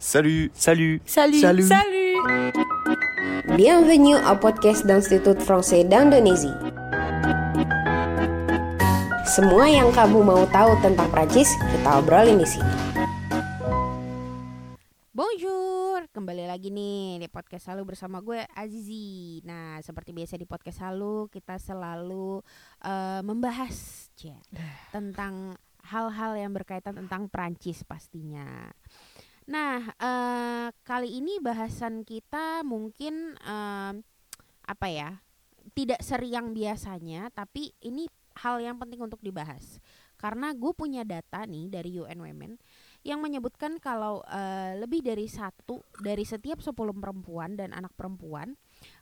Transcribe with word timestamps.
Salut, 0.00 0.48
salut, 0.56 0.96
Salut. 1.04 1.44
salut. 1.44 1.68
Salut. 1.68 2.24
Bienvenue 3.52 4.16
au 4.16 4.32
podcast 4.40 4.88
d'Institut 4.88 5.36
Français 5.44 5.84
d'Indonésie. 5.84 6.56
Semua 9.28 9.68
yang 9.68 9.92
kamu 9.92 10.24
mau 10.24 10.48
tahu 10.48 10.72
tentang 10.80 11.04
Prancis, 11.12 11.52
kita 11.52 12.00
obrolin 12.00 12.40
di 12.40 12.48
sini. 12.48 12.72
Bonjour, 15.12 16.08
kembali 16.16 16.48
lagi 16.48 16.72
nih 16.72 17.20
di 17.20 17.28
podcast 17.28 17.68
Halu 17.68 17.84
bersama 17.84 18.24
gue 18.24 18.40
Azizi. 18.56 19.44
Nah, 19.44 19.84
seperti 19.84 20.16
biasa 20.16 20.40
di 20.40 20.48
podcast 20.48 20.80
Halu 20.80 21.28
kita 21.28 21.60
selalu 21.60 22.40
eh, 22.88 23.20
membahas 23.20 24.08
cia, 24.16 24.40
tentang 24.96 25.60
hal-hal 25.84 26.40
yang 26.40 26.56
berkaitan 26.56 26.96
tentang 26.96 27.28
Prancis 27.28 27.84
pastinya. 27.84 28.72
Nah, 29.50 29.82
eh, 29.98 30.68
kali 30.86 31.18
ini 31.18 31.42
bahasan 31.42 32.06
kita 32.06 32.62
mungkin 32.62 33.34
em, 33.42 33.94
apa 34.62 34.86
ya? 34.86 35.18
Tidak 35.74 35.98
seriang 35.98 36.54
biasanya, 36.54 37.34
tapi 37.34 37.74
ini 37.82 38.06
hal 38.38 38.62
yang 38.62 38.78
penting 38.78 39.02
untuk 39.02 39.18
dibahas. 39.18 39.82
Karena 40.14 40.54
gue 40.54 40.70
punya 40.70 41.02
data 41.02 41.42
nih 41.42 41.66
dari 41.66 41.98
UN 41.98 42.22
Women 42.22 42.52
yang 43.02 43.18
menyebutkan 43.18 43.82
kalau 43.82 44.22
eh, 44.30 44.78
lebih 44.78 45.02
dari 45.02 45.26
satu 45.26 45.82
dari 45.98 46.22
setiap 46.22 46.62
10 46.62 46.70
perempuan 46.76 47.58
dan 47.58 47.74
anak 47.74 47.90
perempuan 47.98 48.54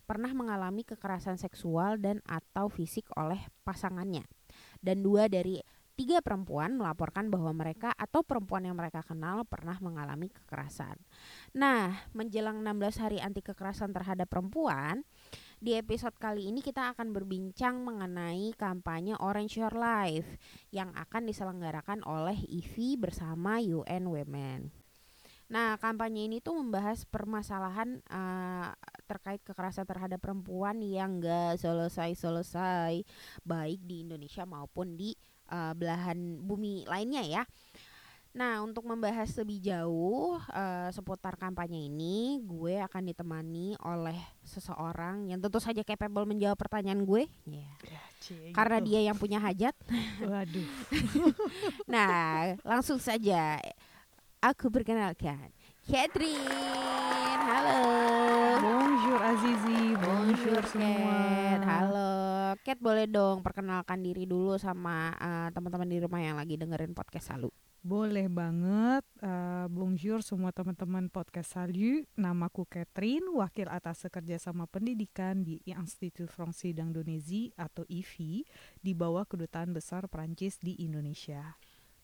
pernah 0.08 0.32
mengalami 0.32 0.86
kekerasan 0.86 1.36
seksual 1.36 2.00
dan 2.00 2.24
atau 2.24 2.72
fisik 2.72 3.04
oleh 3.18 3.42
pasangannya 3.66 4.24
dan 4.80 5.02
dua 5.02 5.26
dari 5.26 5.58
tiga 5.98 6.22
perempuan 6.22 6.78
melaporkan 6.78 7.26
bahwa 7.26 7.50
mereka 7.50 7.90
atau 7.98 8.22
perempuan 8.22 8.62
yang 8.62 8.78
mereka 8.78 9.02
kenal 9.02 9.42
pernah 9.42 9.74
mengalami 9.82 10.30
kekerasan. 10.30 10.94
Nah, 11.58 12.06
menjelang 12.14 12.62
16 12.62 13.02
hari 13.02 13.18
anti 13.18 13.42
kekerasan 13.42 13.90
terhadap 13.90 14.30
perempuan, 14.30 15.02
di 15.58 15.74
episode 15.74 16.14
kali 16.22 16.54
ini 16.54 16.62
kita 16.62 16.94
akan 16.94 17.10
berbincang 17.10 17.82
mengenai 17.82 18.54
kampanye 18.54 19.18
Orange 19.18 19.58
Your 19.58 19.74
Life 19.74 20.38
yang 20.70 20.94
akan 20.94 21.26
diselenggarakan 21.26 22.06
oleh 22.06 22.38
IVI 22.46 22.94
bersama 22.94 23.58
UN 23.58 24.06
Women. 24.06 24.70
Nah, 25.48 25.80
kampanye 25.80 26.28
ini 26.28 26.38
tuh 26.44 26.60
membahas 26.60 27.08
permasalahan 27.08 27.98
eh, 28.04 28.68
terkait 29.08 29.40
kekerasan 29.40 29.88
terhadap 29.88 30.20
perempuan 30.20 30.78
yang 30.84 31.24
gak 31.24 31.56
selesai-selesai 31.58 33.00
baik 33.42 33.80
di 33.82 34.04
Indonesia 34.04 34.44
maupun 34.44 34.94
di 34.94 35.16
eh, 35.48 35.72
belahan 35.74 36.44
bumi 36.44 36.84
lainnya 36.86 37.24
ya. 37.24 37.42
Nah, 38.36 38.62
untuk 38.62 38.86
membahas 38.86 39.32
lebih 39.40 39.58
jauh 39.58 40.38
eh, 40.52 40.88
seputar 40.94 41.34
kampanye 41.34 41.90
ini, 41.90 42.38
gue 42.44 42.78
akan 42.78 43.10
ditemani 43.10 43.74
oleh 43.82 44.20
seseorang 44.46 45.26
yang 45.32 45.42
tentu 45.42 45.58
saja 45.58 45.82
capable 45.82 46.28
menjawab 46.28 46.54
pertanyaan 46.54 47.02
gue, 47.02 47.26
ya. 47.48 47.72
Karena 48.54 48.78
dia 48.78 49.00
yang 49.10 49.16
punya 49.18 49.42
hajat. 49.42 49.74
Waduh. 50.30 50.68
Nah, 51.88 52.54
langsung 52.62 53.00
saja 53.00 53.56
aku 54.38 54.68
perkenalkan 54.68 55.50
Catherine. 55.88 56.46
Halo. 57.48 57.97
Bonjour 59.08 59.24
Azizi, 59.24 59.96
bonjour, 60.04 60.60
Cat. 60.60 60.68
semua. 60.68 61.16
Halo. 61.64 62.12
Cat 62.60 62.76
boleh 62.76 63.08
dong 63.08 63.40
perkenalkan 63.40 64.04
diri 64.04 64.28
dulu 64.28 64.60
sama 64.60 65.16
eh, 65.16 65.48
teman-teman 65.48 65.88
di 65.88 65.96
rumah 65.96 66.20
yang 66.20 66.36
lagi 66.36 66.60
dengerin 66.60 66.92
podcast 66.92 67.32
Salu. 67.32 67.48
Boleh 67.80 68.28
banget. 68.28 69.00
eh, 69.24 69.64
bonjour 69.72 70.20
semua 70.20 70.52
teman-teman 70.52 71.08
podcast 71.08 71.56
Salut. 71.56 72.04
Namaku 72.20 72.68
Catherine, 72.68 73.24
wakil 73.32 73.72
atas 73.72 74.04
kerjasama 74.12 74.68
pendidikan 74.68 75.40
di 75.40 75.56
Institut 75.64 76.28
Français 76.28 76.76
d'Indonésie 76.76 77.56
atau 77.56 77.88
IFI 77.88 78.44
di 78.84 78.92
bawah 78.92 79.24
Kedutaan 79.24 79.72
Besar 79.72 80.04
Prancis 80.12 80.60
di 80.60 80.84
Indonesia. 80.84 81.56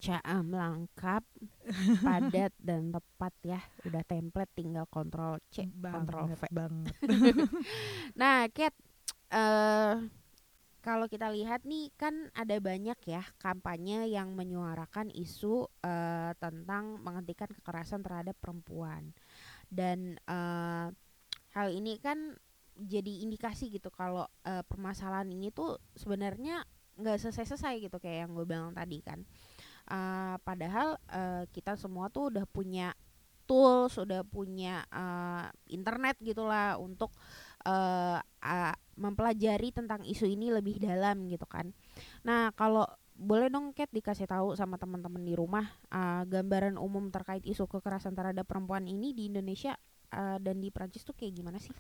Caam 0.05 0.53
lengkap, 0.53 1.25
padat 2.07 2.53
dan 2.61 2.93
tepat 2.93 3.35
ya. 3.41 3.61
Udah 3.89 4.05
template 4.05 4.53
tinggal 4.53 4.85
kontrol 4.93 5.41
C, 5.49 5.65
kontrol 5.81 6.29
V. 6.29 6.43
banget. 6.53 6.93
Nah, 8.21 8.45
Cat, 8.53 8.77
eh 9.33 9.97
kalau 10.85 11.09
kita 11.09 11.33
lihat 11.33 11.65
nih 11.65 11.89
kan 11.97 12.29
ada 12.37 12.61
banyak 12.61 13.01
ya 13.09 13.25
kampanye 13.41 14.05
yang 14.13 14.37
menyuarakan 14.37 15.09
isu 15.17 15.65
eh, 15.81 16.37
tentang 16.37 17.01
menghentikan 17.01 17.49
kekerasan 17.49 18.05
terhadap 18.05 18.37
perempuan 18.37 19.17
dan 19.73 20.21
eh, 20.29 20.87
hal 21.57 21.69
ini 21.73 21.97
kan 21.97 22.37
jadi 22.77 23.25
indikasi 23.25 23.73
gitu 23.73 23.89
kalau 23.89 24.29
eh, 24.45 24.61
permasalahan 24.69 25.33
ini 25.33 25.49
tuh 25.49 25.81
sebenarnya 25.97 26.69
nggak 27.01 27.17
selesai-selesai 27.17 27.89
gitu 27.89 27.97
kayak 27.97 28.29
yang 28.29 28.31
gue 28.37 28.45
bilang 28.45 28.77
tadi 28.77 29.01
kan 29.01 29.25
Eh, 29.85 30.37
padahal 30.41 30.97
eh, 31.13 31.45
kita 31.53 31.77
semua 31.77 32.09
tuh 32.09 32.33
udah 32.33 32.49
punya 32.49 32.97
tools 33.45 34.01
udah 34.01 34.25
punya 34.25 34.81
eh, 34.89 35.47
internet 35.69 36.17
gitulah 36.25 36.81
untuk 36.81 37.13
eh, 37.69 38.19
a- 38.23 38.79
mempelajari 38.97 39.75
tentang 39.75 40.01
isu 40.09 40.25
ini 40.25 40.49
lebih 40.49 40.81
dalam 40.81 41.29
gitu 41.29 41.45
kan. 41.45 41.69
Nah, 42.25 42.49
kalau 42.57 42.89
boleh 43.15 43.47
dong 43.47 43.71
Kat 43.77 43.91
dikasih 43.95 44.27
tahu 44.27 44.59
sama 44.59 44.75
teman-teman 44.75 45.23
di 45.23 45.39
rumah 45.39 45.71
uh, 45.95 46.27
gambaran 46.27 46.75
umum 46.75 47.15
terkait 47.15 47.47
isu 47.47 47.71
kekerasan 47.71 48.11
terhadap 48.11 48.43
perempuan 48.43 48.91
ini 48.91 49.15
di 49.15 49.31
Indonesia 49.31 49.79
uh, 50.11 50.39
dan 50.43 50.59
di 50.59 50.75
Prancis 50.75 51.07
tuh 51.07 51.15
kayak 51.15 51.31
gimana 51.39 51.63
sih? 51.63 51.71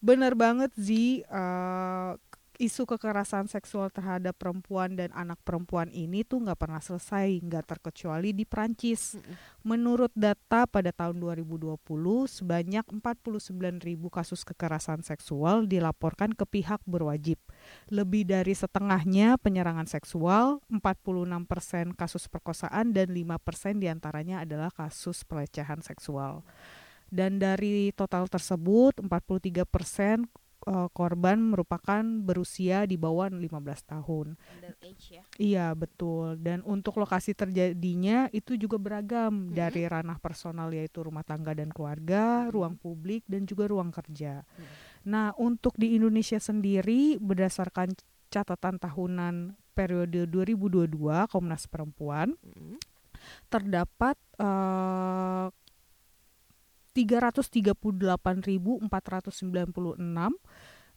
Bener 0.00 0.32
banget 0.32 0.72
Zi, 0.80 1.20
eh, 1.20 2.12
isu 2.60 2.84
kekerasan 2.84 3.48
seksual 3.48 3.88
terhadap 3.88 4.36
perempuan 4.36 4.92
dan 4.92 5.08
anak 5.16 5.40
perempuan 5.40 5.88
ini 5.88 6.20
tuh 6.28 6.44
nggak 6.44 6.60
pernah 6.60 6.84
selesai, 6.84 7.40
nggak 7.40 7.64
terkecuali 7.64 8.36
di 8.36 8.44
Prancis. 8.44 9.16
Menurut 9.64 10.12
data 10.12 10.68
pada 10.68 10.92
tahun 10.92 11.16
2020, 11.24 11.80
sebanyak 12.28 12.84
49 12.84 13.80
ribu 13.80 14.12
kasus 14.12 14.44
kekerasan 14.44 15.00
seksual 15.00 15.64
dilaporkan 15.64 16.36
ke 16.36 16.44
pihak 16.44 16.84
berwajib. 16.84 17.40
Lebih 17.88 18.28
dari 18.28 18.52
setengahnya 18.52 19.40
penyerangan 19.40 19.88
seksual, 19.88 20.60
46% 20.68 21.96
kasus 21.96 22.28
perkosaan, 22.28 22.92
dan 22.92 23.08
5% 23.08 23.80
di 23.80 23.88
antaranya 23.88 24.44
adalah 24.44 24.68
kasus 24.68 25.24
pelecehan 25.24 25.80
seksual. 25.80 26.44
Dan 27.10 27.42
dari 27.42 27.90
total 27.90 28.30
tersebut, 28.30 29.02
43% 29.02 30.30
eh, 30.66 30.88
korban 30.92 31.40
merupakan 31.40 32.02
berusia 32.20 32.84
di 32.84 33.00
bawah 33.00 33.32
15 33.32 33.80
tahun. 33.84 34.36
Underage 34.36 35.06
ya. 35.16 35.24
Iya, 35.40 35.66
betul. 35.72 36.36
Dan 36.36 36.60
untuk 36.64 37.00
lokasi 37.00 37.32
terjadinya 37.32 38.28
itu 38.30 38.60
juga 38.60 38.76
beragam 38.76 39.48
Mhm. 39.48 39.56
dari 39.56 39.88
ranah 39.88 40.20
personal 40.20 40.68
yaitu 40.70 41.00
rumah 41.00 41.24
tangga 41.24 41.56
dan 41.56 41.72
keluarga, 41.72 42.44
Mhm. 42.44 42.50
ruang 42.52 42.74
publik 42.76 43.24
dan 43.24 43.48
juga 43.48 43.64
ruang 43.68 43.88
kerja. 43.88 44.44
Mhm. 44.44 44.66
Nah, 45.08 45.32
untuk 45.40 45.72
di 45.80 45.96
Indonesia 45.96 46.36
sendiri 46.36 47.16
berdasarkan 47.16 47.96
catatan 48.28 48.76
tahunan 48.76 49.56
periode 49.72 50.28
2022 50.28 51.24
Komnas 51.26 51.64
Perempuan 51.66 52.36
Mm-mm. 52.36 52.76
terdapat 53.48 54.16
eh, 54.40 55.46
338.496 56.90 58.90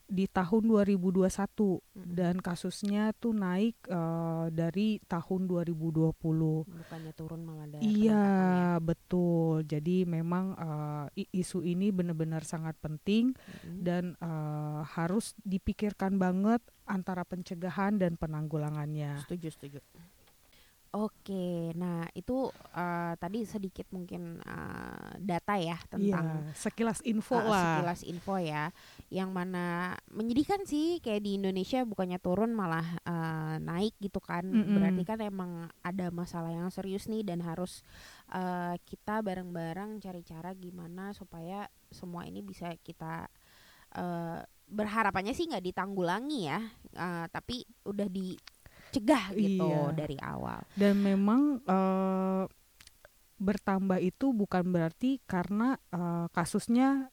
di 0.04 0.28
tahun 0.28 0.68
2021 0.68 1.24
Mm-mm. 1.24 2.12
dan 2.12 2.36
kasusnya 2.36 3.16
tuh 3.16 3.32
naik 3.32 3.88
eh, 3.88 4.46
dari 4.52 5.00
tahun 5.00 5.48
2020. 5.48 6.12
bukannya 6.68 7.12
turun 7.16 7.40
malah 7.40 7.64
ada 7.64 7.80
Iya, 7.80 8.20
peningkatan 8.76 8.84
betul. 8.84 9.64
Jadi 9.64 10.04
memang 10.04 10.52
i- 11.14 11.30
isu 11.32 11.64
ini 11.64 11.88
benar-benar 11.88 12.44
sangat 12.44 12.76
penting 12.76 13.32
ya. 13.32 13.40
Mm-mm. 13.64 13.80
dan 13.80 14.04
eh, 14.20 14.80
harus 14.92 15.32
dipikirkan 15.40 16.20
banget 16.20 16.60
antara 16.84 17.24
pencegahan 17.24 17.96
dan 17.96 18.14
penanggulangannya. 18.14 19.24
Setuju, 19.24 19.48
setuju. 19.50 19.80
Oke, 20.94 21.74
nah 21.74 22.06
itu 22.14 22.54
eh, 22.70 23.12
tadi 23.18 23.42
sedikit 23.42 23.90
mungkin 23.90 24.38
eh, 24.38 25.10
data 25.18 25.58
ya 25.58 25.74
tentang 25.90 26.46
Iya, 26.46 26.54
sekilas 26.54 27.02
info 27.02 27.34
uh, 27.34 27.50
lah. 27.50 27.82
sekilas 27.82 28.00
info 28.06 28.38
ya 28.38 28.70
yang 29.10 29.34
mana 29.34 29.98
menyedihkan 30.14 30.62
sih 30.62 31.02
kayak 31.02 31.26
di 31.26 31.34
Indonesia 31.34 31.82
bukannya 31.82 32.22
turun 32.22 32.54
malah 32.54 32.86
uh, 33.10 33.58
naik 33.58 33.98
gitu 33.98 34.22
kan 34.22 34.46
Mm-mm. 34.46 34.78
berarti 34.78 35.02
kan 35.02 35.18
emang 35.18 35.66
ada 35.82 36.14
masalah 36.14 36.54
yang 36.54 36.70
serius 36.70 37.10
nih 37.10 37.26
dan 37.26 37.42
harus 37.42 37.82
uh, 38.30 38.78
kita 38.86 39.18
bareng-bareng 39.18 39.98
cari 39.98 40.22
cara 40.22 40.54
gimana 40.54 41.10
supaya 41.10 41.66
semua 41.90 42.22
ini 42.22 42.38
bisa 42.38 42.70
kita 42.86 43.26
uh, 43.98 44.38
berharapannya 44.70 45.34
sih 45.34 45.50
nggak 45.50 45.74
ditanggulangi 45.74 46.40
ya 46.54 46.62
uh, 46.94 47.26
tapi 47.34 47.66
udah 47.82 48.06
dicegah 48.94 49.24
gitu 49.34 49.66
Iya. 49.66 49.90
dari 49.92 50.16
awal 50.22 50.62
Dan 50.72 51.02
memang 51.02 51.58
eh, 51.60 52.44
bertambah 53.34 53.98
itu 53.98 54.30
bukan 54.30 54.70
berarti 54.70 55.18
karena 55.26 55.74
uh, 55.90 56.30
kasusnya 56.30 57.10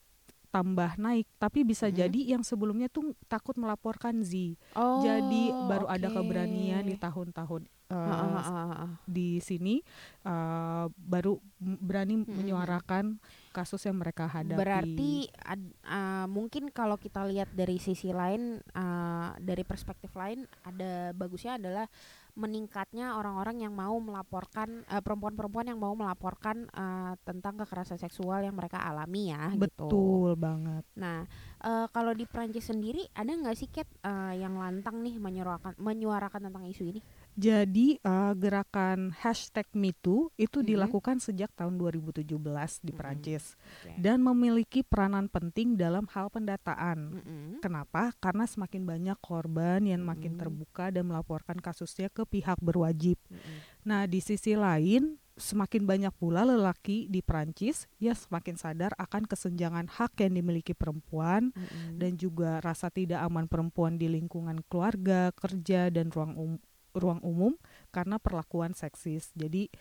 tambah 0.52 0.94
naik, 0.96 1.26
tapi 1.40 1.64
bisa 1.64 1.88
Mhm. 1.88 1.96
jadi 1.98 2.20
yang 2.38 2.44
sebelumnya 2.46 2.88
tuh 2.88 3.18
takut 3.26 3.58
melaporkan 3.58 4.22
Z. 4.22 4.54
Oh, 4.76 5.02
jadi 5.02 5.44
baru 5.58 5.88
ada 5.88 6.08
oke. 6.08 6.16
keberanian 6.20 6.84
di 6.84 6.94
tahun-tahun 6.94 7.66
uh, 7.90 7.96
Heeh, 7.96 8.30
heeh, 8.38 8.68
heeh. 8.70 8.92
di 9.08 9.30
sini 9.40 9.82
uh, 10.22 10.92
baru 10.94 11.42
berani 11.58 12.22
Mm-mm. 12.22 12.36
menyuarakan 12.38 13.18
kasus 13.52 13.84
yang 13.84 14.00
mereka 14.00 14.26
hadapi. 14.26 14.58
Berarti 14.58 15.28
ad- 15.44 15.76
uh, 15.86 16.26
mungkin 16.32 16.72
kalau 16.72 16.96
kita 16.96 17.28
lihat 17.28 17.52
dari 17.52 17.78
sisi 17.78 18.10
lain, 18.16 18.64
uh, 18.74 19.36
dari 19.38 19.68
perspektif 19.68 20.16
lain, 20.16 20.48
ada 20.64 21.12
bagusnya 21.12 21.60
adalah 21.60 21.86
meningkatnya 22.32 23.20
orang-orang 23.20 23.68
yang 23.68 23.74
mau 23.76 24.00
melaporkan 24.00 24.88
uh, 24.88 25.04
perempuan-perempuan 25.04 25.68
yang 25.68 25.80
mau 25.80 25.92
melaporkan 25.92 26.64
uh, 26.72 27.14
tentang 27.28 27.60
kekerasan 27.60 28.00
seksual 28.00 28.40
yang 28.40 28.56
mereka 28.56 28.80
alami 28.80 29.36
ya. 29.36 29.52
gitu. 29.52 29.68
betul 29.68 30.30
banget. 30.40 30.88
Nah, 30.96 31.28
uh, 31.60 31.92
kalau 31.92 32.16
di 32.16 32.24
Prancis 32.24 32.72
sendiri 32.72 33.04
ada 33.12 33.36
nggak 33.36 33.58
sih 33.60 33.68
Kat 33.68 33.88
uh, 34.08 34.32
yang 34.32 34.56
lantang 34.56 35.04
nih 35.04 35.20
menyuarakan 35.20 35.76
menyuarakan 35.76 36.48
tentang 36.48 36.64
isu 36.72 36.96
ini? 36.96 37.02
Jadi 37.32 37.96
uh, 38.04 38.36
gerakan 38.36 39.16
hashtag 39.16 39.64
#MeToo 39.72 40.36
itu 40.36 40.60
Mhm. 40.60 40.68
dilakukan 40.68 41.18
sejak 41.18 41.50
tahun 41.56 41.80
2017 41.80 42.84
di 42.84 42.92
Mhm. 42.92 43.00
Prancis 43.00 43.56
Oke. 43.56 43.96
dan 43.98 44.20
memiliki 44.20 44.84
peranan 44.84 45.32
penting 45.32 45.80
dalam 45.80 46.06
hal 46.12 46.28
pendataan. 46.28 47.00
Mm-mm. 47.16 47.48
Kenapa? 47.64 48.12
Karena 48.20 48.44
semakin 48.44 48.84
banyak 48.84 49.18
korban 49.24 49.88
yang 49.88 50.04
makin 50.04 50.36
Mhm. 50.36 50.40
terbuka 50.40 50.92
dan 50.92 51.08
melaporkan 51.08 51.56
kasusnya 51.58 52.12
ke 52.12 52.28
pihak 52.28 52.60
berwajib. 52.60 53.16
Mm-mm. 53.32 53.58
Nah, 53.88 54.06
di 54.06 54.20
sisi 54.20 54.54
lain, 54.54 55.16
semakin 55.40 55.88
banyak 55.88 56.14
pula 56.20 56.44
lelaki 56.44 57.08
di 57.08 57.24
Prancis 57.24 57.88
yang 57.98 58.14
semakin 58.14 58.60
sadar 58.60 58.92
akan 59.00 59.26
kesenjangan 59.26 59.88
hak 59.90 60.20
yang 60.22 60.38
dimiliki 60.38 60.76
perempuan 60.76 61.50
Mm-mm. 61.56 61.98
dan 61.98 62.14
juga 62.14 62.60
rasa 62.62 62.92
tidak 62.92 63.24
aman 63.24 63.48
perempuan 63.48 63.96
di 63.96 64.06
lingkungan 64.06 64.62
keluarga, 64.68 65.32
kerja 65.34 65.88
dan 65.90 66.12
ruang 66.12 66.36
um- 66.38 66.62
ruang 66.96 67.24
umum 67.24 67.56
karena 67.90 68.20
perlakuan 68.20 68.76
seksis. 68.76 69.32
Jadi 69.36 69.72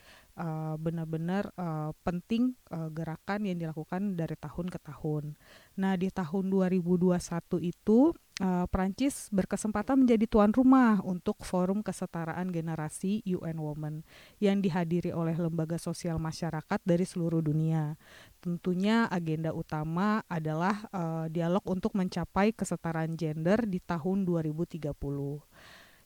uh, 0.40 0.74
benar-benar 0.80 1.52
uh, 1.60 1.92
penting 2.02 2.56
uh, 2.72 2.88
gerakan 2.90 3.46
yang 3.46 3.60
dilakukan 3.60 4.16
dari 4.16 4.36
tahun 4.40 4.66
ke 4.72 4.78
tahun. 4.80 5.36
Nah, 5.76 5.94
di 6.00 6.08
tahun 6.08 6.48
2021 6.48 7.16
itu 7.60 8.12
uh, 8.40 8.66
Prancis 8.68 9.28
berkesempatan 9.30 10.04
menjadi 10.04 10.24
tuan 10.26 10.52
rumah 10.52 10.98
untuk 11.04 11.44
Forum 11.44 11.84
Kesetaraan 11.84 12.50
Generasi 12.50 13.22
UN 13.28 13.60
Women 13.60 13.94
yang 14.40 14.64
dihadiri 14.64 15.12
oleh 15.12 15.36
lembaga 15.36 15.76
sosial 15.76 16.16
masyarakat 16.16 16.80
dari 16.82 17.04
seluruh 17.04 17.44
dunia. 17.44 17.94
Tentunya 18.40 19.04
agenda 19.12 19.52
utama 19.52 20.24
adalah 20.26 20.88
uh, 20.90 21.26
dialog 21.28 21.62
untuk 21.68 21.92
mencapai 21.92 22.56
kesetaraan 22.56 23.14
gender 23.14 23.68
di 23.68 23.78
tahun 23.84 24.24
2030 24.24 24.88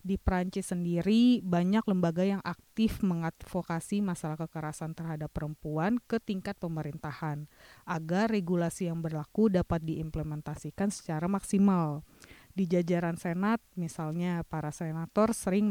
di 0.05 0.21
Prancis 0.21 0.69
sendiri 0.69 1.41
banyak 1.41 1.81
lembaga 1.89 2.21
yang 2.21 2.45
aktif 2.45 3.01
mengadvokasi 3.01 4.05
masalah 4.05 4.37
kekerasan 4.37 4.93
terhadap 4.93 5.33
perempuan 5.33 5.97
ke 6.05 6.21
tingkat 6.21 6.61
pemerintahan 6.61 7.49
agar 7.89 8.29
regulasi 8.29 8.93
yang 8.93 9.01
berlaku 9.01 9.49
dapat 9.49 9.81
diimplementasikan 9.81 10.93
secara 10.93 11.25
maksimal. 11.25 12.05
Di 12.53 12.69
jajaran 12.69 13.17
Senat, 13.17 13.65
misalnya 13.81 14.45
para 14.47 14.71
senator 14.71 15.33
sering 15.33 15.67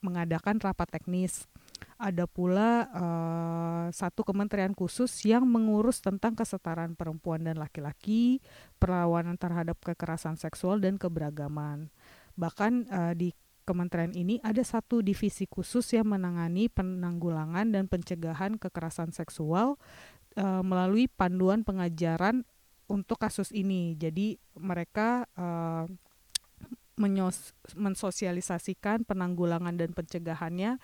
mengadakan 0.00 0.62
rapat 0.62 0.88
teknis. 0.96 1.50
Ada 1.98 2.30
pula 2.30 2.86
eh, 2.86 3.86
satu 3.90 4.22
kementerian 4.22 4.72
khusus 4.78 5.10
yang 5.26 5.42
mengurus 5.42 5.98
tentang 5.98 6.38
kesetaraan 6.38 6.94
perempuan 6.94 7.42
dan 7.42 7.58
laki-laki, 7.58 8.38
perlawanan 8.78 9.34
terhadap 9.34 9.76
kekerasan 9.82 10.38
seksual 10.38 10.78
dan 10.78 10.96
keberagaman. 10.96 11.90
Bahkan 12.38 12.72
eh, 12.86 13.14
di 13.18 13.28
kementerian 13.62 14.12
ini 14.12 14.42
ada 14.42 14.60
satu 14.62 15.00
divisi 15.00 15.46
khusus 15.46 15.94
yang 15.94 16.10
menangani 16.10 16.66
penanggulangan 16.66 17.70
dan 17.70 17.86
pencegahan 17.86 18.58
kekerasan 18.58 19.14
seksual 19.14 19.78
eh, 20.34 20.62
melalui 20.62 21.06
panduan 21.06 21.62
pengajaran 21.62 22.42
untuk 22.90 23.22
kasus 23.22 23.54
ini. 23.54 23.94
Jadi 23.96 24.36
mereka 24.58 25.24
eh, 25.38 25.86
menyos- 26.98 27.56
mensosialisasikan 27.78 29.06
penanggulangan 29.08 29.74
dan 29.78 29.94
pencegahannya 29.94 30.82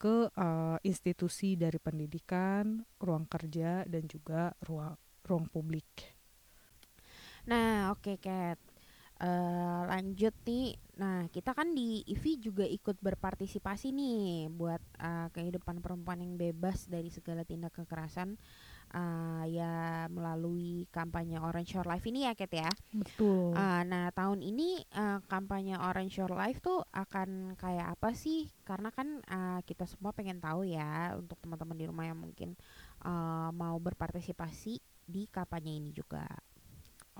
ke 0.00 0.32
eh, 0.32 0.78
institusi 0.86 1.58
dari 1.60 1.76
pendidikan, 1.76 2.80
ruang 3.02 3.28
kerja 3.28 3.84
dan 3.84 4.08
juga 4.08 4.54
ruang 4.64 4.96
ruang 5.26 5.46
publik. 5.46 5.86
Nah, 7.44 7.92
oke 7.92 8.16
Kat. 8.20 8.69
Eh, 9.20 9.80
lanjut 9.84 10.32
nih. 10.48 10.80
Nah, 10.96 11.28
kita 11.28 11.52
kan 11.52 11.76
di 11.76 12.00
IVI 12.08 12.40
juga 12.40 12.64
ikut 12.64 12.96
berpartisipasi 13.04 13.92
nih 13.92 14.48
buat 14.48 14.80
eh, 14.96 15.28
kehidupan 15.36 15.84
perempuan 15.84 16.24
yang 16.24 16.40
bebas 16.40 16.88
dari 16.88 17.12
segala 17.12 17.44
tindak 17.44 17.76
kekerasan 17.76 18.40
eh, 18.96 19.44
ya 19.52 20.08
melalui 20.08 20.88
kampanye 20.88 21.36
Orange 21.36 21.76
Your 21.76 21.84
Life 21.84 22.08
ini 22.08 22.24
ya 22.24 22.32
Kat 22.32 22.48
ya. 22.48 22.72
Betul. 22.96 23.52
Ah, 23.52 23.84
nah, 23.84 24.08
tahun 24.08 24.40
ini 24.40 24.88
eh, 24.88 25.20
kampanye 25.28 25.76
Orange 25.76 26.16
Your 26.16 26.32
Life 26.32 26.64
tuh 26.64 26.80
akan 26.88 27.60
kayak 27.60 28.00
apa 28.00 28.16
sih? 28.16 28.48
Karena 28.64 28.88
kan 28.88 29.20
eh, 29.20 29.60
kita 29.68 29.84
semua 29.84 30.16
pengen 30.16 30.40
tahu 30.40 30.64
ya 30.64 31.12
untuk 31.12 31.36
teman-teman 31.44 31.76
di 31.76 31.84
rumah 31.84 32.08
yang 32.08 32.16
mungkin 32.16 32.56
eh, 33.04 33.50
mau 33.52 33.76
berpartisipasi 33.76 34.80
di 35.04 35.28
kampanye 35.28 35.76
ini 35.76 35.92
juga. 35.92 36.24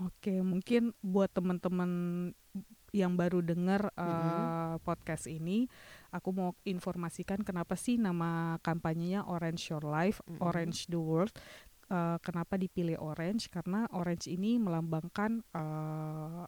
Oke, 0.01 0.41
mungkin 0.41 0.97
buat 1.05 1.29
teman-teman 1.29 1.91
yang 2.91 3.13
baru 3.15 3.39
dengar 3.39 3.93
uh, 3.95 4.03
Mm-mm. 4.03 4.83
podcast 4.83 5.29
ini, 5.29 5.69
aku 6.09 6.33
mau 6.33 6.51
informasikan 6.65 7.45
kenapa 7.45 7.77
sih 7.77 8.01
nama 8.01 8.57
kampanyenya 8.65 9.23
Orange 9.29 9.69
Your 9.69 9.85
Life, 9.85 10.19
Mm-mm. 10.25 10.41
Orange 10.41 10.89
the 10.89 10.97
World. 10.97 11.31
Uh, 11.91 12.17
kenapa 12.23 12.55
dipilih 12.55 12.97
orange? 12.97 13.51
Karena 13.51 13.83
orange 13.91 14.31
ini 14.31 14.55
melambangkan 14.57 15.43
uh, 15.53 16.47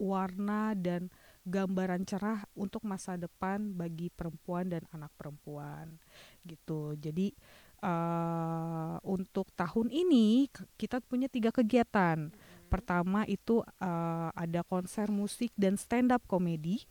warna 0.00 0.72
dan 0.74 1.12
gambaran 1.44 2.02
cerah 2.08 2.42
untuk 2.56 2.82
masa 2.82 3.14
depan 3.14 3.76
bagi 3.76 4.08
perempuan 4.08 4.66
dan 4.72 4.82
anak 4.90 5.12
perempuan, 5.14 6.00
gitu. 6.48 6.96
Jadi 6.96 7.36
uh, 7.84 8.96
untuk 9.04 9.52
tahun 9.52 9.92
ini 9.92 10.48
kita 10.80 11.04
punya 11.04 11.28
tiga 11.28 11.52
kegiatan. 11.52 12.32
Pertama 12.74 13.22
itu 13.30 13.62
uh, 13.62 14.30
ada 14.34 14.66
konser 14.66 15.06
musik 15.14 15.54
dan 15.54 15.78
stand 15.78 16.10
up 16.10 16.26
komedi. 16.26 16.82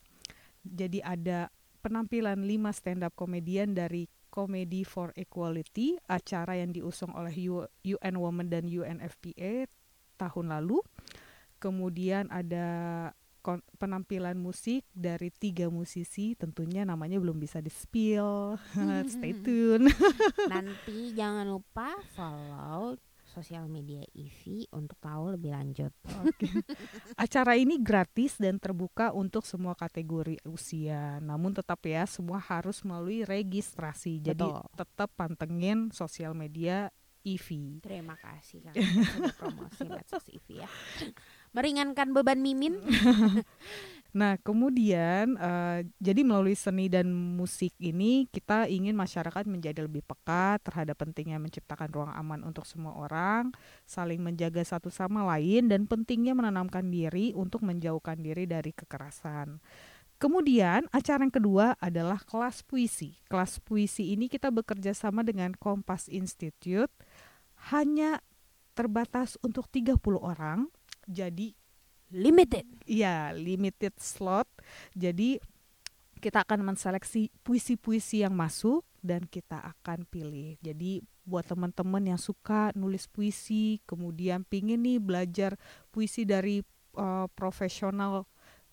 Jadi 0.63 1.03
ada 1.03 1.51
penampilan 1.83 2.39
lima 2.47 2.71
stand 2.71 3.03
up 3.03 3.11
komedian 3.19 3.75
dari 3.75 4.07
Comedy 4.33 4.81
for 4.81 5.13
Equality, 5.13 5.93
acara 6.09 6.57
yang 6.57 6.73
diusung 6.73 7.13
oleh 7.13 7.29
UN 7.85 8.15
Women 8.17 8.47
dan 8.49 8.65
UNFPA 8.65 9.69
tahun 10.17 10.49
lalu. 10.49 10.81
Kemudian 11.61 12.33
ada 12.33 12.65
kon- 13.45 13.61
penampilan 13.77 14.39
musik 14.39 14.87
dari 14.89 15.29
tiga 15.29 15.69
musisi, 15.69 16.33
tentunya 16.33 16.81
namanya 16.81 17.21
belum 17.21 17.37
bisa 17.37 17.61
di-spill. 17.61 18.57
Stay 19.13 19.37
tune. 19.37 19.91
Nanti 20.51 21.13
jangan 21.13 21.45
lupa 21.45 21.93
follow 22.17 22.97
sosial 23.33 23.65
media 23.65 24.05
IVI 24.13 24.69
untuk 24.77 25.01
tahu 25.01 25.33
lebih 25.33 25.57
lanjut. 25.57 25.89
Oke. 26.21 26.45
Acara 27.17 27.57
ini 27.57 27.81
gratis 27.81 28.37
dan 28.37 28.61
terbuka 28.61 29.09
untuk 29.09 29.41
semua 29.41 29.73
kategori 29.73 30.37
usia. 30.45 31.17
Namun 31.17 31.57
tetap 31.57 31.81
ya 31.81 32.05
semua 32.05 32.37
harus 32.37 32.85
melalui 32.85 33.25
registrasi. 33.25 34.21
Jadi 34.21 34.45
Betul. 34.45 34.61
tetap 34.77 35.09
pantengin 35.17 35.89
sosial 35.89 36.37
media 36.37 36.93
IVI. 37.23 37.81
Terima 37.81 38.19
kasih 38.19 38.67
kan 38.67 38.73
sudah 38.77 39.35
promosi 39.39 39.83
medsos 39.89 40.25
IVI 40.29 40.61
ya. 40.61 40.69
Meringankan 41.55 42.13
beban 42.13 42.37
Mimin. 42.43 42.77
Nah, 44.13 44.37
kemudian 44.37 45.33
eh, 45.41 45.89
jadi 45.97 46.21
melalui 46.21 46.53
seni 46.53 46.85
dan 46.85 47.09
musik 47.09 47.73
ini 47.81 48.29
kita 48.29 48.69
ingin 48.69 48.93
masyarakat 48.93 49.49
menjadi 49.49 49.89
lebih 49.89 50.05
peka 50.05 50.61
terhadap 50.61 51.01
pentingnya 51.01 51.41
menciptakan 51.41 51.89
ruang 51.89 52.13
aman 52.13 52.45
untuk 52.45 52.61
semua 52.69 52.93
orang, 52.93 53.49
saling 53.89 54.21
menjaga 54.21 54.61
satu 54.61 54.93
sama 54.93 55.25
lain 55.33 55.65
dan 55.65 55.89
pentingnya 55.89 56.37
menanamkan 56.37 56.85
diri 56.93 57.33
untuk 57.33 57.65
menjauhkan 57.65 58.21
diri 58.21 58.45
dari 58.45 58.69
kekerasan. 58.69 59.57
Kemudian 60.21 60.85
acara 60.93 61.25
yang 61.25 61.33
kedua 61.33 61.73
adalah 61.81 62.21
kelas 62.21 62.61
puisi. 62.61 63.17
Kelas 63.25 63.57
puisi 63.65 64.13
ini 64.13 64.29
kita 64.29 64.53
bekerja 64.53 64.93
sama 64.93 65.25
dengan 65.25 65.57
Kompas 65.57 66.05
Institute 66.05 66.93
hanya 67.73 68.21
terbatas 68.77 69.41
untuk 69.41 69.65
30 69.73 69.97
orang. 70.21 70.69
Jadi 71.09 71.57
Limited. 72.13 72.69
Iya, 72.85 73.33
limited 73.33 73.97
slot. 73.97 74.45
Jadi 74.93 75.41
kita 76.21 76.45
akan 76.45 76.71
menseleksi 76.71 77.33
puisi-puisi 77.41 78.23
yang 78.23 78.37
masuk 78.37 78.85
dan 79.03 79.25
kita 79.27 79.59
akan 79.59 80.07
pilih. 80.07 80.55
Jadi 80.63 81.03
buat 81.27 81.43
teman-teman 81.43 82.15
yang 82.15 82.21
suka 82.21 82.71
nulis 82.77 83.09
puisi, 83.11 83.83
kemudian 83.83 84.47
pingin 84.47 84.85
nih 84.85 85.01
belajar 85.01 85.59
puisi 85.91 86.23
dari 86.23 86.63
uh, 86.95 87.27
profesional 87.35 88.23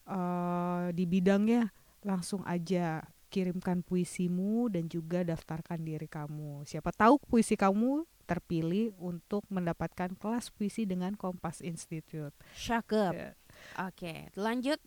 uh, 0.07 0.95
di 0.95 1.09
bidangnya, 1.09 1.73
langsung 2.07 2.47
aja 2.47 3.03
kirimkan 3.31 3.87
puisimu 3.87 4.71
dan 4.71 4.91
juga 4.91 5.23
daftarkan 5.23 5.83
diri 5.83 6.11
kamu. 6.11 6.67
Siapa 6.67 6.91
tahu 6.91 7.19
puisi 7.23 7.55
kamu 7.55 8.03
terpilih 8.31 8.95
untuk 9.03 9.43
mendapatkan 9.51 10.15
kelas 10.15 10.55
puisi 10.55 10.87
dengan 10.87 11.19
Kompas 11.19 11.59
Institute. 11.59 12.31
Cakep. 12.55 13.11
Ya. 13.11 13.35
Oke, 13.83 14.31
lanjut. 14.39 14.79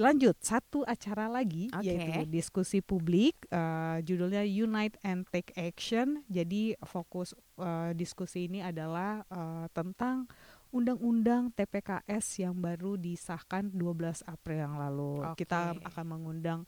Lanjut 0.00 0.34
satu 0.40 0.82
acara 0.88 1.28
lagi 1.28 1.68
Oke. 1.70 1.86
yaitu 1.86 2.24
diskusi 2.26 2.80
publik 2.80 3.36
uh, 3.52 4.00
judulnya 4.00 4.42
Unite 4.42 4.96
and 5.04 5.28
Take 5.28 5.52
Action. 5.60 6.24
Jadi 6.26 6.72
fokus 6.82 7.36
uh, 7.60 7.92
diskusi 7.92 8.48
ini 8.48 8.64
adalah 8.64 9.22
uh, 9.28 9.68
tentang 9.70 10.26
undang-undang 10.74 11.54
TPKS 11.54 12.42
yang 12.42 12.58
baru 12.58 12.98
disahkan 12.98 13.70
12 13.70 14.26
April 14.26 14.58
yang 14.58 14.74
lalu. 14.74 15.22
Oke. 15.22 15.46
Kita 15.46 15.78
akan 15.78 16.06
mengundang 16.18 16.66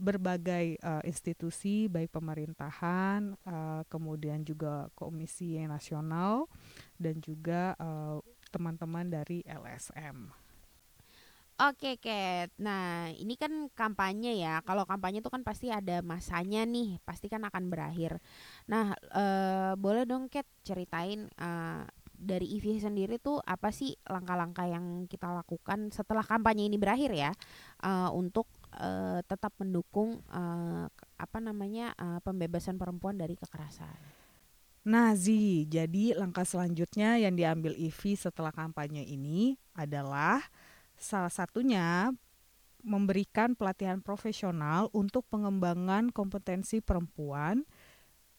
berbagai 0.00 0.80
uh, 0.80 1.04
institusi 1.04 1.92
baik 1.92 2.08
pemerintahan, 2.08 3.36
uh, 3.44 3.84
kemudian 3.92 4.40
juga 4.48 4.88
Komisi 4.96 5.60
Nasional 5.60 6.48
dan 6.96 7.20
juga 7.20 7.76
uh, 7.76 8.24
teman-teman 8.48 9.04
dari 9.12 9.44
LSM. 9.44 10.48
Oke, 11.58 11.98
Kat. 11.98 12.54
Nah, 12.62 13.10
ini 13.18 13.34
kan 13.34 13.50
kampanye 13.74 14.38
ya. 14.38 14.62
Kalau 14.62 14.86
kampanye 14.86 15.18
itu 15.18 15.26
kan 15.26 15.42
pasti 15.42 15.74
ada 15.74 15.98
masanya 16.06 16.62
nih, 16.62 17.02
pasti 17.02 17.26
kan 17.26 17.42
akan 17.42 17.66
berakhir. 17.66 18.22
Nah, 18.70 18.94
eh, 18.94 19.74
boleh 19.74 20.06
dong, 20.06 20.30
Kat, 20.30 20.46
ceritain 20.62 21.26
eh, 21.26 21.82
dari 22.18 22.58
IVI 22.58 22.82
sendiri 22.82 23.22
tuh 23.22 23.38
apa 23.46 23.70
sih 23.70 23.94
langkah-langkah 24.04 24.66
yang 24.66 25.06
kita 25.06 25.30
lakukan 25.30 25.94
setelah 25.94 26.26
kampanye 26.26 26.66
ini 26.66 26.74
berakhir 26.74 27.14
ya, 27.14 27.30
eh, 27.86 28.10
untuk 28.10 28.50
eh, 28.74 29.22
tetap 29.22 29.54
mendukung 29.62 30.20
k- 30.92 31.08
apa 31.16 31.38
namanya 31.38 31.94
eh, 31.94 32.18
pembebasan 32.20 32.76
perempuan 32.76 33.14
dari 33.16 33.38
kekerasan. 33.38 34.18
Nah, 34.88 35.12
Zi, 35.12 35.68
jadi 35.68 36.16
langkah 36.16 36.48
selanjutnya 36.48 37.20
yang 37.20 37.36
diambil 37.36 37.76
IVI 37.76 38.16
setelah 38.16 38.50
kampanye 38.50 39.04
ini 39.04 39.60
adalah 39.76 40.40
salah 40.96 41.30
satunya 41.30 42.10
memberikan 42.80 43.52
pelatihan 43.52 44.00
profesional 44.00 44.88
untuk 44.96 45.26
pengembangan 45.28 46.08
kompetensi 46.08 46.80
perempuan 46.80 47.66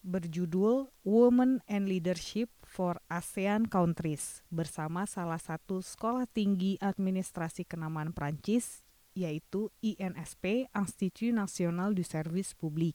berjudul 0.01 0.89
Women 1.03 1.59
and 1.67 1.85
Leadership 1.85 2.49
for 2.69 3.01
ASEAN 3.09 3.65
Countries 3.65 4.45
bersama 4.53 5.09
salah 5.09 5.41
satu 5.41 5.81
sekolah 5.81 6.29
tinggi 6.29 6.77
administrasi 6.77 7.65
kenamaan 7.65 8.13
Prancis 8.13 8.85
yaitu 9.17 9.73
INSP 9.81 10.69
Institut 10.69 11.33
National 11.33 11.97
du 11.97 12.05
Service 12.05 12.53
Public. 12.53 12.93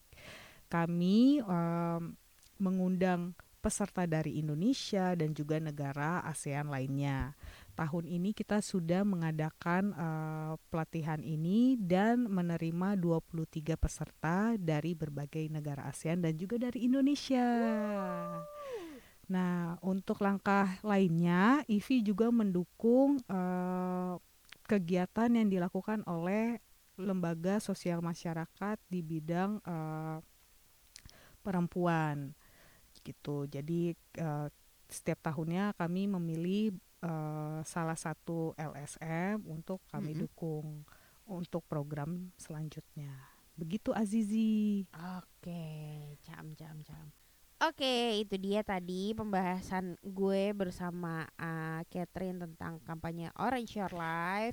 Kami 0.71 1.43
em, 1.43 2.15
mengundang 2.55 3.35
peserta 3.59 4.05
dari 4.05 4.37
Indonesia 4.37 5.17
dan 5.17 5.33
juga 5.33 5.57
negara 5.57 6.21
ASEAN 6.21 6.69
lainnya. 6.69 7.33
Tahun 7.73 8.05
ini 8.05 8.31
kita 8.31 8.61
sudah 8.61 9.01
mengadakan 9.01 9.89
eh, 9.91 10.53
pelatihan 10.69 11.25
ini 11.25 11.73
dan 11.75 12.29
menerima 12.29 12.93
23 12.93 13.73
peserta 13.75 14.53
dari 14.55 14.93
berbagai 14.93 15.49
negara 15.49 15.89
ASEAN 15.89 16.21
dan 16.21 16.37
juga 16.37 16.61
dari 16.61 16.85
Indonesia. 16.85 17.43
Nah, 19.25 19.81
untuk 19.81 20.21
langkah 20.21 20.77
lainnya, 20.85 21.65
IVI 21.65 22.05
juga 22.05 22.29
mendukung 22.29 23.17
eh, 23.25 24.13
kegiatan 24.69 25.29
yang 25.33 25.49
dilakukan 25.49 26.05
oleh 26.05 26.61
lembaga 26.95 27.59
sosial 27.59 27.99
masyarakat 28.05 28.77
di 28.87 29.01
bidang 29.01 29.59
eh, 29.65 30.17
perempuan 31.41 32.33
gitu. 33.01 33.49
Jadi 33.49 33.93
eh, 34.17 34.47
setiap 34.89 35.19
tahunnya 35.25 35.73
kami 35.73 36.05
memilih 36.05 36.77
eh, 37.01 37.59
salah 37.65 37.97
satu 37.97 38.53
LSM 38.57 39.41
untuk 39.49 39.81
kami 39.89 40.13
Mm-mm. 40.13 40.21
dukung 40.25 40.85
untuk 41.25 41.65
program 41.65 42.29
selanjutnya. 42.37 43.13
Begitu 43.57 43.89
Azizi. 43.95 44.85
Oke, 44.93 45.63
jam 46.21 46.53
jam 46.53 46.77
jam. 46.85 47.24
Oke, 47.55 48.19
itu 48.19 48.35
dia 48.35 48.67
tadi 48.67 49.15
pembahasan 49.15 49.95
gue 50.03 50.51
bersama 50.51 51.23
uh, 51.39 51.79
Catherine 51.87 52.35
tentang 52.35 52.83
kampanye 52.83 53.31
Orange 53.39 53.79
Your 53.79 53.95
Life. 53.95 54.51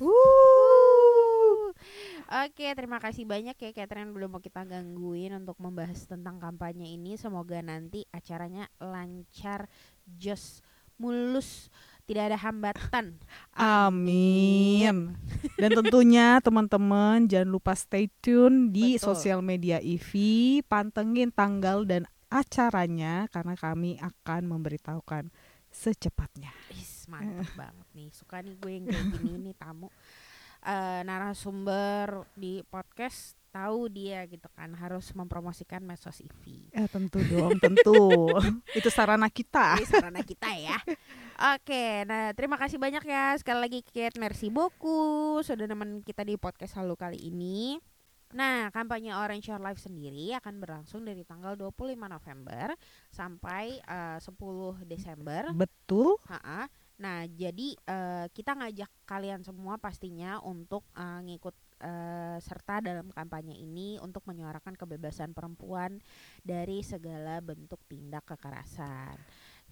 Oke, 2.46 2.66
terima 2.78 3.02
kasih 3.02 3.26
banyak 3.26 3.58
ya 3.58 3.70
Catherine 3.74 4.14
belum 4.14 4.38
mau 4.38 4.42
kita 4.42 4.62
gangguin 4.62 5.34
untuk 5.34 5.58
membahas 5.58 6.06
tentang 6.06 6.38
kampanye 6.38 6.94
ini. 6.94 7.18
Semoga 7.18 7.58
nanti 7.58 8.06
acaranya 8.14 8.70
lancar, 8.78 9.66
jos, 10.06 10.62
mulus, 10.94 11.74
tidak 12.06 12.30
ada 12.30 12.38
hambatan. 12.38 13.18
Amin. 13.58 15.18
Dan 15.58 15.70
tentunya 15.74 16.38
teman-teman 16.46 17.26
jangan 17.26 17.50
lupa 17.50 17.74
stay 17.74 18.06
tune 18.22 18.70
di 18.70 18.94
Betul. 18.94 19.10
sosial 19.10 19.42
media 19.42 19.82
IVI, 19.82 20.62
pantengin 20.70 21.34
tanggal 21.34 21.82
dan 21.82 22.06
acaranya 22.32 23.28
karena 23.28 23.52
kami 23.54 24.00
akan 24.00 24.48
memberitahukan 24.48 25.28
secepatnya. 25.68 26.52
Is, 26.72 27.04
mantap 27.08 27.48
banget 27.60 27.88
nih. 27.92 28.08
Suka 28.12 28.40
nih 28.40 28.56
gue 28.56 28.72
yang 28.72 28.84
kayak 28.88 29.06
gini 29.20 29.32
nih 29.50 29.56
tamu 29.56 29.92
eh 30.62 31.02
narasumber 31.02 32.22
di 32.38 32.62
podcast 32.62 33.34
tahu 33.50 33.90
dia 33.90 34.24
gitu 34.30 34.46
kan 34.54 34.72
harus 34.78 35.10
mempromosikan 35.12 35.82
medsos 35.82 36.22
IV. 36.22 36.72
Eh 36.72 36.88
tentu 36.88 37.18
dong, 37.26 37.58
tentu. 37.58 38.30
Itu 38.78 38.88
sarana 38.88 39.26
kita. 39.28 39.76
Ini 39.82 39.86
sarana 39.90 40.22
kita 40.22 40.48
ya. 40.54 40.78
Oke, 41.58 42.06
nah 42.06 42.30
terima 42.32 42.56
kasih 42.56 42.78
banyak 42.78 43.02
ya 43.04 43.34
sekali 43.36 43.58
lagi 43.58 43.80
Kate, 43.82 44.16
merci 44.22 44.48
beaucoup 44.48 45.42
sudah 45.42 45.66
nemenin 45.66 46.00
kita 46.06 46.22
di 46.22 46.38
podcast 46.38 46.78
halu 46.78 46.94
kali 46.94 47.18
ini. 47.18 47.76
Nah, 48.32 48.72
kampanye 48.72 49.12
Orange 49.12 49.52
Your 49.52 49.60
Life 49.60 49.80
sendiri 49.80 50.32
akan 50.32 50.56
berlangsung 50.56 51.04
dari 51.04 51.20
tanggal 51.22 51.52
25 51.52 51.96
November 52.00 52.72
sampai 53.12 53.76
eh, 53.84 54.18
10 54.18 54.88
Desember. 54.88 55.52
Betul. 55.52 56.16
Ha-ha. 56.32 56.66
Nah, 57.00 57.28
jadi 57.28 57.76
eh, 57.76 58.26
kita 58.32 58.56
ngajak 58.56 58.90
kalian 59.04 59.44
semua 59.44 59.76
pastinya 59.76 60.40
untuk 60.40 60.86
eh, 60.96 61.20
ngikut 61.28 61.56
eh, 61.82 62.38
serta 62.40 62.80
dalam 62.80 63.10
kampanye 63.10 63.58
ini 63.58 63.98
untuk 63.98 64.22
menyuarakan 64.24 64.78
kebebasan 64.78 65.34
perempuan 65.34 65.98
dari 66.40 66.80
segala 66.80 67.42
bentuk 67.42 67.82
tindak 67.90 68.24
kekerasan. 68.24 69.18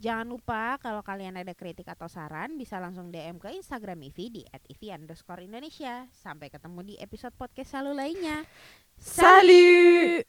Jangan 0.00 0.33
lupa 0.33 0.80
kalau 0.80 1.04
kalian 1.04 1.37
ada 1.37 1.52
kritik 1.52 1.85
atau 1.85 2.09
saran 2.09 2.57
bisa 2.57 2.80
langsung 2.80 3.12
DM 3.12 3.37
ke 3.37 3.52
Instagram 3.52 4.00
IVI 4.09 4.26
di 4.33 4.42
@ivi_indonesia. 4.49 6.09
Sampai 6.09 6.49
ketemu 6.49 6.80
di 6.80 6.95
episode 6.97 7.37
podcast 7.37 7.76
selalu 7.76 7.92
lainnya. 8.00 8.49
Salut. 8.97 10.25